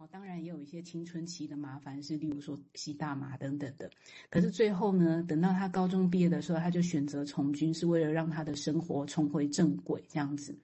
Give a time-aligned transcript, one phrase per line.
[0.00, 3.90] 哦，当然也有一些青春期的麻烦，是例如说吸大麻等等的。
[4.30, 10.56] 可是最后呢，等到他高中毕业的时候，他就选择从军，是为了让他的生活重回正轨，这样子。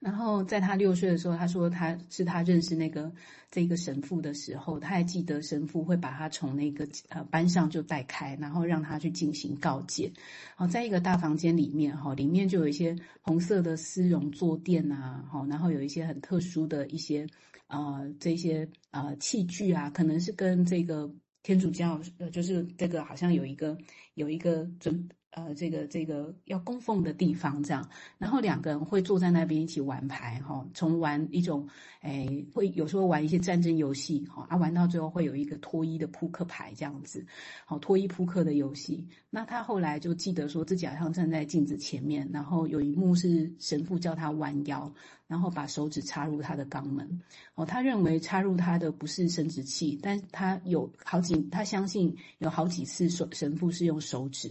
[0.00, 3.12] 然后在他六岁的时候，他说他是他认识那个
[3.52, 10.12] 这个神父的时候，他还记得神父会把他从那个呃班上就带开，然后让他去进行告诫。
[10.56, 17.24] 好，在一个大房间里面哈，里面就有一些红色的丝绒坐垫啊，好，然后有一些很特殊的一些
[17.68, 21.10] 呃这些呃器具啊，可能是跟这个
[21.42, 23.78] 天主教呃就是这个好像有一个
[24.14, 25.08] 有一个准。
[25.38, 27.88] 呃，这个这个要供奉的地方这样，
[28.18, 31.68] 然后两个人会坐在那边一起玩牌哈，从玩一种，
[32.00, 37.24] 诶，会有时候玩一些战争游戏哈，啊，玩到最后会有一个脱衣的扑克牌这样子，
[37.64, 39.06] 好，脱衣扑克的游戏。
[39.30, 44.92] 那他后来就记得说自己好像站在镜子前面，然后有一幕是神父叫他弯腰，
[45.28, 47.22] 然后把手指插入他的肛门，
[47.54, 54.50] 哦，他认为插入他的不是生殖器，但他有好几，他相信有好几次神神父是用手指。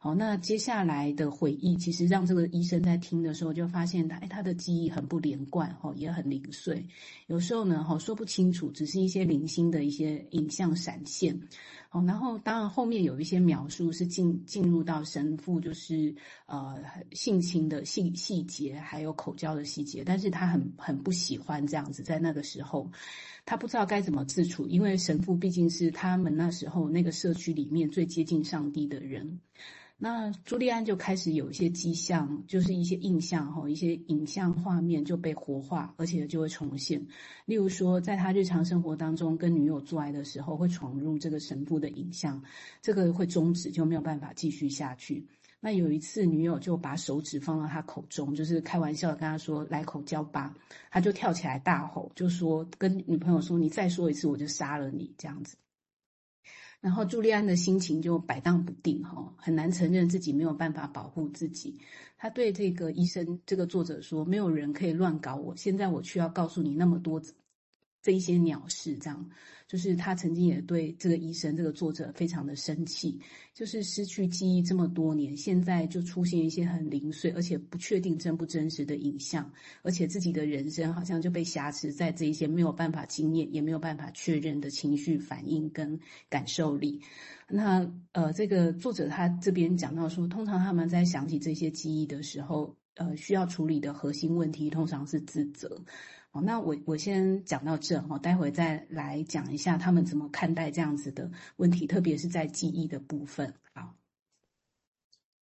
[0.00, 6.86] 好，那接下来的回忆，其实让这个医生在听的时候就发现他，他的记忆很不连贯，哈，也很零碎，
[7.26, 11.36] 有时候呢，哈，说不清楚，只是一些零星的一些影像闪现。
[11.88, 16.14] 好，然后当然后面有一些描述是进进入到神父就是
[16.46, 16.76] 呃
[17.10, 22.88] 性侵的细细节，还有口交的细节，但是他很很不喜欢这样子，在那个时候，
[23.44, 29.40] 他不知道该怎么自处，因为神父毕竟是他们那时候那个社区里面最接近上帝的人。
[30.00, 37.04] 那朱利安就开始有一些迹象，就是一些印象哈，一些影像画面就被活化，而且就会重现。
[37.46, 42.40] 例如说，在他日常生活当中跟女友做爱的时候，会闯入这个神父的影像，
[42.80, 45.26] 这个会终止，就没有办法继续下去。
[45.58, 50.54] 那有一次，女友就把手指放到他口中，就是开玩笑跟他说：“来口交吧。”
[50.92, 55.56] 他就跳起来大吼，就说跟女朋友说：“你再说一次，我就杀了你。”这样子。
[56.80, 61.78] 然后朱利安的心情就摆荡不定，哈，很难承认自己没有办法保护自己。
[62.16, 67.20] 他对这个医生，这个作者说：“没有人可以乱搞我，现在我需要告诉你那么多。”
[68.02, 69.28] 这一些鸟事，这样
[69.66, 73.20] 就是他曾经也对这个医生、这个作者非常的生气，
[73.52, 79.50] 就是失去记忆这么多年，现在就出现一些很零碎而且不确定真不真实的影像，
[79.82, 85.98] 而且自己的人生好像就被挟持在这一些没有办法经验也没有办法确认的情绪反应跟
[86.30, 87.02] 感受里。
[87.46, 95.82] 那呃，这个作者他这边讲到说，通常他们在想起这些记忆的时候，呃，需要处理的核心问题通常是自责。
[96.40, 103.52] 那我我先讲到这哈，待会再来讲一下他们怎么看待这样子的问题，特别是在记忆的部分。
[103.72, 103.94] 好，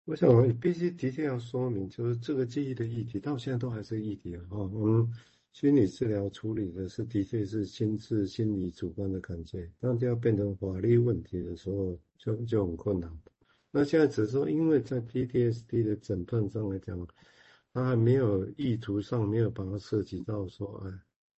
[0.05, 4.37] 我想必须的确要说明，就是这个记忆的议题到现在都还是议题。
[4.37, 5.09] 哈，我们
[5.53, 13.11] 心理治疗处理的是的确是心智、心理主观的感觉，当就要变成法律问题的时候，就就很困难。
[13.71, 17.07] 那现在只是说，因为在 PTSD 的诊断上来讲。
[17.77, 20.91] 他还没有意图上没有把它涉及到说，哎，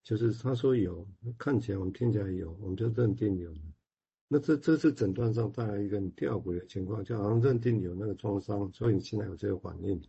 [0.05, 1.05] 就是他说有，
[1.37, 3.53] 看起来我们听起来有，我们就认定有。
[4.29, 10.01] 那这这是诊断上带来一个很吊诡的情况，就好像认定有那个创伤，所以你现在有这个反应。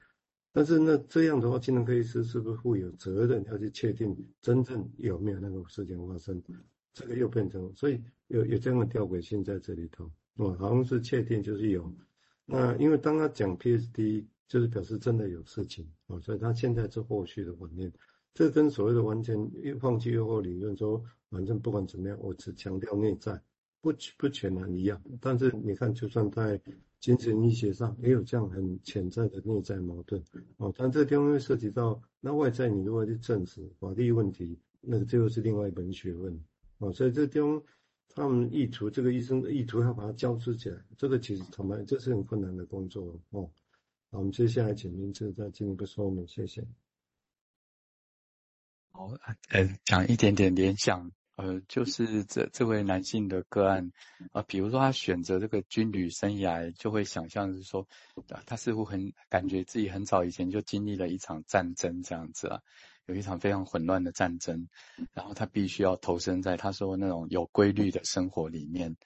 [0.52, 6.40] 但是那这样的话，精神科医师是不是负有责任要去确定真正有没有那个事情发生？
[6.94, 11.92] 这个又变成，所以有有这样的吊诡性在这里头，哦，好像是确定就是有。
[12.46, 14.26] 那因为当他讲 PSD。
[14.50, 17.90] 就是表示真的有事情啊，所以他现在是后续的反应，
[18.34, 19.50] 这跟所谓的完全
[19.80, 23.40] 放弃诱惑理论说，反正不管怎么样，我只强调内在，
[23.80, 25.00] 不不全然一样。
[25.22, 26.60] 但是你看，就算在
[27.00, 30.22] 精神医学上也有这样很潜在的内在矛盾
[30.58, 30.74] 哦。
[30.76, 36.38] 但这地方又涉及到那外在，你如何去证实法律问题，那个最后是另外一门学问
[36.80, 36.92] 哦。
[36.92, 37.62] 所以这地方
[38.10, 43.48] 他们意图这个医生的意图要把它交织起来，这个其实坦白这是很困难的工作哦。
[44.12, 46.66] 好，我们接下来请明志再进一步说明，谢谢。
[48.92, 49.12] 好，
[49.50, 53.92] 呃，讲一点点联想，呃，就是这这位男性的个案，
[54.32, 57.88] 啊、呃，比如说他选择这个军旅生涯，就会想象是说，
[58.30, 62.60] 呃、他似乎很感觉自己很早以前就经历了一场战争这样子啊，
[63.06, 64.68] 有一场非常混乱的战争，
[65.14, 68.98] 然后他必须要投身在他说那种有规律的生活里面。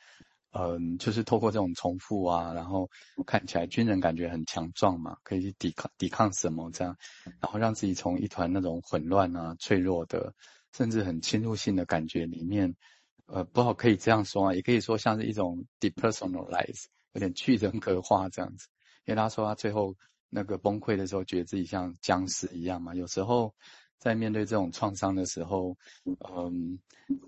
[0.55, 2.87] 嗯，就是透过这种重复啊，然后
[3.25, 6.95] 看起来军人感觉很强壮嘛，可以去抵抗抵抗什么这样，
[7.41, 10.35] 然后让自己从一团那种混乱啊、脆弱的，
[10.71, 12.75] 甚至很侵入性的感觉里面，
[13.25, 18.67] 呃，不好可以这样说啊，也可以说像是一种 depersonalize，有点去人格化这样子。
[19.05, 19.95] 因为他说他最后
[20.29, 23.55] 那个崩溃的时候，觉得自己像僵尸一样嘛，有时候
[23.99, 25.77] 在面对这种创伤的时候，
[26.35, 26.77] 嗯，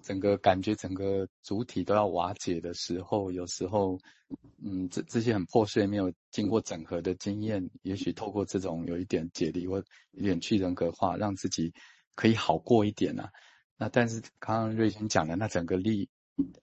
[0.03, 3.97] 整个感觉整个主体都要瓦解的时候，有时候，
[4.63, 9.77] 嗯，这这些很破碎、没有经过整合的经验，也许透过这种有一点解离或
[10.11, 11.73] 有点去人格化，让自己
[12.15, 13.31] 可以好过一点啊。
[13.77, 16.09] 那但是刚刚瑞轩讲的那整个例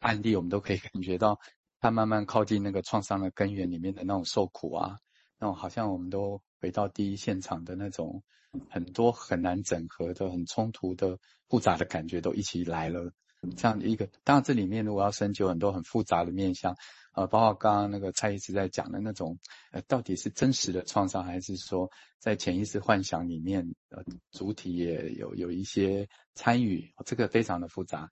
[0.00, 1.38] 案例，我们都可以感觉到，
[1.80, 4.98] 他慢慢靠近那个创伤的根源里面的那种受苦啊。
[5.38, 8.22] 那种好像我们都回到第一现场的那种
[8.68, 11.18] 很多很难整合的、很冲突的、
[11.48, 13.12] 复杂的感觉都一起来了。
[13.56, 16.76] 这样一个，当然这里面如果要深究很多很复杂的面向，
[17.12, 19.36] 呃，包括刚刚那个蔡医师在讲的那种，
[19.72, 21.90] 呃，到底是真实的创伤，还是说
[22.20, 28.08] 在潜意识幻想里面，呃，主体也有有一些参与，这个非常的复杂。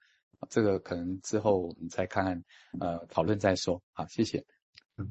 [0.48, 2.44] 这个可能之后我们再看看，
[2.81, 3.81] 呃，讨论再说。
[3.93, 4.44] 好，谢谢。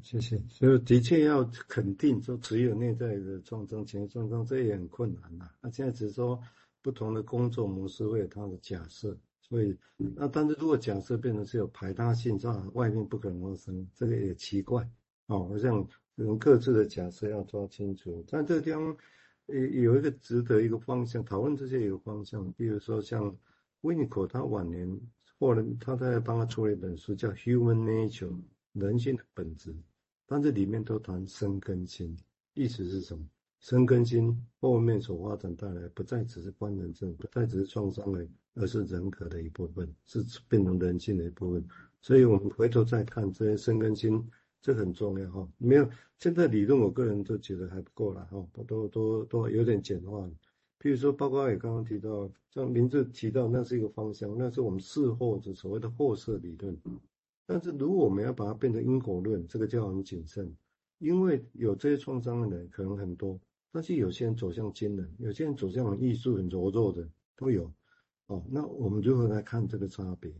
[0.02, 0.36] 谢谢。
[0.48, 5.48] 所以的确要肯定说，只有内在的创伤、情绪创伤，这也很困难呐。
[5.60, 6.40] 那现在只是说
[6.82, 14.82] 不同的工作模式会有它的假设，所以那但是如果假设变成是有排他性，这样外面不可能发生，这个也奇怪
[15.26, 15.48] 哦。
[15.48, 18.24] 好像人各自的假设要抓清楚。
[18.28, 18.96] 但这个地方
[19.46, 23.36] 有一个值得一个方向讨论，这些有方向，比如说像
[23.82, 25.00] 维尼口他晚年
[25.38, 28.28] 或者他在帮他出了一本书，叫《Human Nature》。
[28.72, 29.74] 人性的本质，
[30.26, 32.16] 但这里面都谈生根心，
[32.54, 33.24] 意思是什么？
[33.60, 41.62] 生根心后面所发展带来，不再只是官能症，不再只是创伤而，而是人格的一部分，是变成人性的一部分。
[42.00, 44.26] 所以我们回头再看这些生根心，
[44.62, 45.46] 这很重要哈。
[45.58, 45.86] 没有
[46.18, 50.26] 现在理论，我个人都觉得还不够了哈，都都都有点简化。
[50.78, 56.74] 譬如说，包括也刚刚提到，像名字提到，那是一个方向，那是我们事后的所谓的后设理论。
[57.52, 60.56] 但是，如果我们要把它变成因果论，这个就要很谨慎，
[60.98, 63.40] 因为有这些创伤的人可能很多，
[63.72, 67.04] 但是有些人走向惊人，有些人走向很艺术、很柔弱的
[67.34, 67.68] 都有。
[68.26, 70.32] 哦，那我们如何来看这个差别？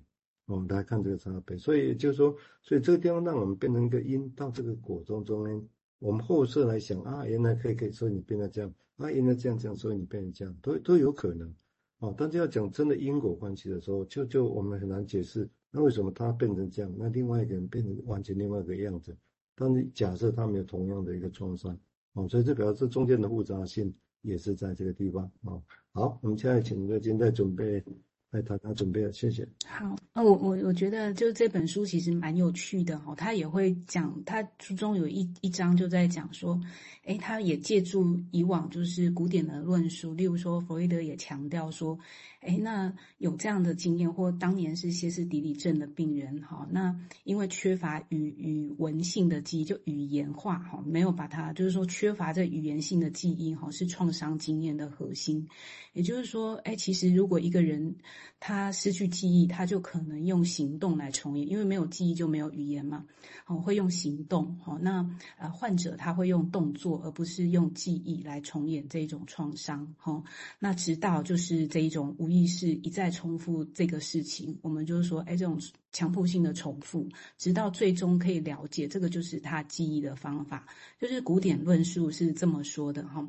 [0.47, 1.59] 我们来看这个差别。
[1.59, 5.61] 所以就是说，所以这个地方让我们变成一个因到这个果中中呢，
[5.99, 11.53] 我们后设来想啊，原来可以可以说你变成这样，啊，原来这样这样，所以你变成这样，都都有可能。
[11.99, 15.51] 哦，但是要讲真的因果关系的时候，就就我们很难解释。
[15.71, 16.93] 那为什么他变成这样？
[16.99, 19.17] 那另外一个人变成完全另外一个样子？
[19.55, 21.79] 但是假设他没有同样的一个创伤，
[22.15, 25.63] 哦，所以这表示中间的复杂性也是在这个地方，哦。
[25.93, 27.85] 好，我们现在请瑞金在准备。
[28.31, 29.47] 来，他他准备了，谢谢。
[29.67, 36.61] 好，那我我我觉得就这本书其实蛮有趣的哈，他也会讲，他书中有一一章就在讲说，
[37.07, 41.99] 诶，他也借助以往就是古典的论述，例如说弗洛伊德也强调说，
[42.43, 46.95] 诶，那有这样的经验或当年是歇斯底里症的病人哈，那
[47.25, 55.49] 因为缺乏语语文性的记忆，就语言化哈，没有把它就是说缺乏这语言性的记忆哈，是创伤经验的核心。
[55.95, 57.97] 也就是说，诶，其实如果一个人
[58.39, 63.05] 他失去记忆，他就可能用行动来重演，因为没有记忆就没有语言嘛。
[63.47, 64.59] 哦，会用行动。
[64.65, 65.05] 哦，那
[65.39, 69.87] 呃，患者他会用动作，而不是用记忆来重演这种创伤。
[70.05, 70.23] 哦，
[70.59, 75.61] 那直到就是这一种无意识一再重复这个事情，我们就是说，哎，这种
[75.93, 80.67] 强迫性的重复，直到最终可以了解，这个就是他记忆的方法。
[81.01, 83.03] 就是古典论述是这么说的。
[83.09, 83.27] 哈。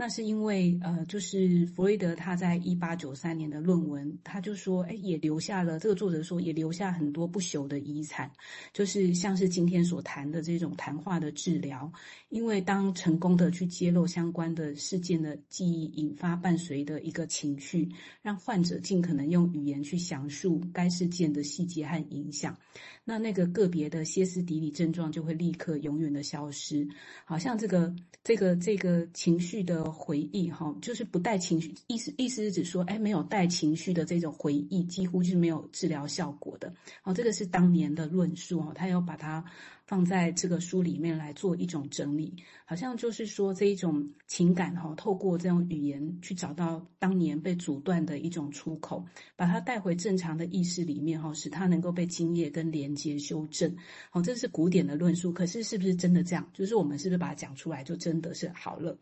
[0.00, 8.32] 那是因为，呃，就是弗洛伊德他在一八九三年的论文，他就说，哎，也留下了这个作者说也留下很多不朽的遗产，
[8.72, 11.92] 就是像是今天所谈的这种谈话的治疗，
[12.30, 17.86] 因为当成功的去揭露相关的事件的记忆，引发伴随的一个情绪，
[18.22, 22.56] 让患者尽可能用语言去详述该事件的细节和影响，
[23.04, 26.88] 那那个个别的歇斯底里症状就会立刻永远的消失，
[27.26, 29.89] 好像这个这个这个情绪的。
[29.90, 36.72] 回忆哈，就是不带情绪，意思意思是指说，哎，没有带情绪的这种回忆，几乎是没有治疗效果的。
[37.02, 39.44] 哦，这个是当年的论述哦，他要把它
[39.86, 42.32] 放在这个书里面来做一种整理，
[42.64, 49.04] 好像就是说这一种情感哈，透过这种语言去找到当年被阻断的一种出口，
[49.34, 53.74] 把它带回正常的意识里面哈，使它能够被精液跟连接修正。
[54.10, 56.48] 好，这是古典的论述，可是是不是真的这样？
[56.54, 58.96] 就是我们是不是把它讲出来就真的是好了？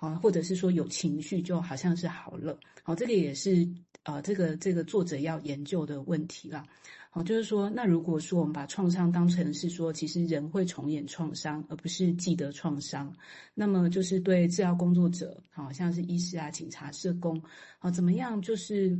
[0.00, 3.68] 好，或者是说有情绪就好像是好了，好，这个也是
[4.04, 6.64] 呃，这个这个作者要研究的问题啦。
[7.10, 13.12] 好，就是说，那如果说我们把创伤当成是说，其实人会重演创伤，而不是记得创伤，
[13.54, 17.42] 那么就是对治疗工作者，好像是医师啊、警察、社工，
[17.80, 18.96] 好，怎么样就是。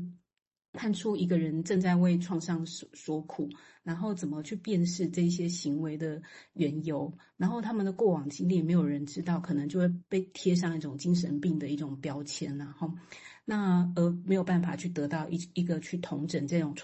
[0.72, 3.48] 看出一个人正在为创伤所所苦，
[3.82, 6.22] 然后怎么去辨识这些行为的
[6.54, 12.92] 缘由，然后他们的过往经历没有人知道，可能就会被贴上一种精神病的一种标签，然后。
[13.50, 16.76] 那而没有办法去得到一一个去同整这种创